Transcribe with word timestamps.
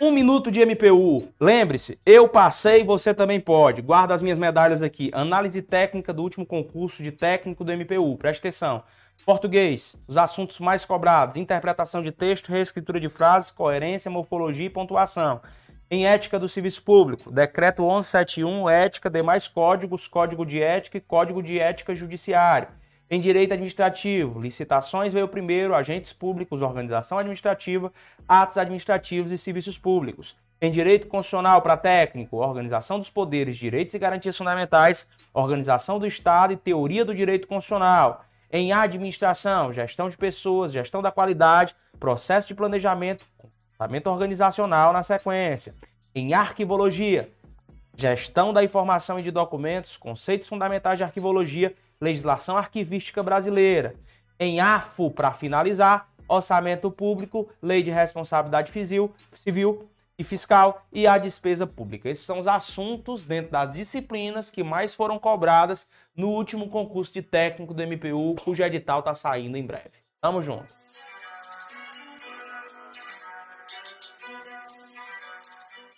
Um 0.00 0.10
minuto 0.10 0.50
de 0.50 0.64
MPU. 0.64 1.28
Lembre-se, 1.40 1.98
eu 2.04 2.28
passei, 2.28 2.82
você 2.82 3.14
também 3.14 3.38
pode. 3.38 3.82
Guarda 3.82 4.14
as 4.14 4.22
minhas 4.22 4.38
medalhas 4.38 4.82
aqui. 4.82 5.10
Análise 5.12 5.62
técnica 5.62 6.12
do 6.12 6.22
último 6.22 6.44
concurso 6.44 7.02
de 7.02 7.12
técnico 7.12 7.64
do 7.64 7.72
MPU. 7.72 8.16
Preste 8.16 8.40
atenção. 8.40 8.82
Português, 9.24 9.96
os 10.08 10.18
assuntos 10.18 10.58
mais 10.58 10.84
cobrados: 10.84 11.36
interpretação 11.36 12.02
de 12.02 12.10
texto, 12.10 12.50
reescritura 12.50 12.98
de 12.98 13.08
frases, 13.08 13.50
coerência, 13.50 14.10
morfologia 14.10 14.66
e 14.66 14.70
pontuação. 14.70 15.40
Em 15.90 16.06
ética 16.06 16.38
do 16.38 16.48
serviço 16.48 16.82
público, 16.82 17.30
decreto 17.30 17.82
1171, 17.82 18.68
ética, 18.68 19.10
demais 19.10 19.46
códigos, 19.46 20.08
código 20.08 20.44
de 20.44 20.60
ética 20.60 20.98
e 20.98 21.00
código 21.02 21.42
de 21.42 21.58
ética 21.58 21.94
judiciário. 21.94 22.68
Em 23.12 23.20
direito 23.20 23.52
administrativo, 23.52 24.40
licitações 24.40 25.12
veio 25.12 25.28
primeiro, 25.28 25.74
agentes 25.74 26.14
públicos, 26.14 26.62
organização 26.62 27.18
administrativa, 27.18 27.92
atos 28.26 28.56
administrativos 28.56 29.30
e 29.30 29.36
serviços 29.36 29.76
públicos. 29.76 30.34
Em 30.58 30.70
direito 30.70 31.06
constitucional 31.08 31.60
para 31.60 31.76
técnico, 31.76 32.38
organização 32.38 32.98
dos 32.98 33.10
poderes, 33.10 33.58
direitos 33.58 33.94
e 33.94 33.98
garantias 33.98 34.34
fundamentais, 34.34 35.06
organização 35.34 35.98
do 35.98 36.06
Estado 36.06 36.54
e 36.54 36.56
teoria 36.56 37.04
do 37.04 37.14
direito 37.14 37.46
constitucional. 37.46 38.24
Em 38.50 38.72
administração, 38.72 39.74
gestão 39.74 40.08
de 40.08 40.16
pessoas, 40.16 40.72
gestão 40.72 41.02
da 41.02 41.12
qualidade, 41.12 41.76
processo 42.00 42.48
de 42.48 42.54
planejamento, 42.54 43.26
comportamento 43.36 44.06
organizacional 44.06 44.90
na 44.90 45.02
sequência. 45.02 45.74
Em 46.14 46.32
arquivologia, 46.32 47.30
gestão 47.94 48.54
da 48.54 48.64
informação 48.64 49.20
e 49.20 49.22
de 49.22 49.30
documentos, 49.30 49.98
conceitos 49.98 50.48
fundamentais 50.48 50.96
de 50.96 51.04
arquivologia 51.04 51.74
legislação 52.02 52.56
arquivística 52.56 53.22
brasileira. 53.22 53.94
Em 54.38 54.58
AFO, 54.60 55.10
para 55.10 55.32
finalizar, 55.32 56.08
orçamento 56.26 56.90
público, 56.90 57.48
lei 57.62 57.82
de 57.82 57.90
responsabilidade 57.90 58.72
civil 59.34 59.88
e 60.18 60.24
fiscal 60.24 60.84
e 60.92 61.06
a 61.06 61.16
despesa 61.16 61.66
pública. 61.66 62.10
Esses 62.10 62.26
são 62.26 62.40
os 62.40 62.48
assuntos 62.48 63.24
dentro 63.24 63.52
das 63.52 63.72
disciplinas 63.72 64.50
que 64.50 64.64
mais 64.64 64.94
foram 64.94 65.18
cobradas 65.18 65.88
no 66.14 66.28
último 66.28 66.68
concurso 66.68 67.12
de 67.12 67.22
técnico 67.22 67.72
do 67.72 67.82
MPU, 67.82 68.34
cujo 68.42 68.62
edital 68.62 68.98
está 68.98 69.14
saindo 69.14 69.56
em 69.56 69.64
breve. 69.64 70.02
Tamo 70.20 70.42
junto! 70.42 71.11